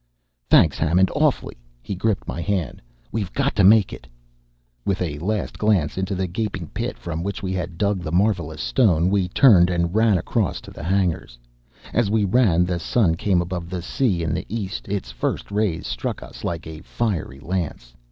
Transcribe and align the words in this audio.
"Thanks, 0.49 0.79
Hammond. 0.79 1.11
Awfully!" 1.15 1.55
He 1.83 1.93
gripped 1.93 2.27
my 2.27 2.41
hand. 2.41 2.81
"We've 3.11 3.31
got 3.33 3.55
to 3.55 3.63
make 3.63 3.93
it!" 3.93 4.07
With 4.83 4.99
a 4.99 5.19
last 5.19 5.59
glance 5.59 5.95
into 5.95 6.15
the 6.15 6.25
gaping 6.25 6.69
pit 6.69 6.97
from 6.97 7.21
which 7.21 7.43
we 7.43 7.53
had 7.53 7.77
dug 7.77 8.01
the 8.01 8.11
marvelous 8.11 8.61
stone, 8.63 9.11
we 9.11 9.27
turned 9.27 9.69
and 9.69 9.93
ran 9.93 10.17
across 10.17 10.59
to 10.61 10.71
the 10.71 10.81
hangars. 10.81 11.37
As 11.93 12.09
we 12.09 12.25
ran 12.25 12.65
the 12.65 12.79
sun 12.79 13.13
came 13.13 13.43
above 13.43 13.69
the 13.69 13.83
sea 13.83 14.23
in 14.23 14.33
the 14.33 14.47
east: 14.49 14.87
its 14.87 15.11
first 15.11 15.51
rays 15.51 15.85
struck 15.85 16.23
us 16.23 16.43
like 16.43 16.65
a 16.65 16.81
fiery 16.81 17.39
lance. 17.39 17.93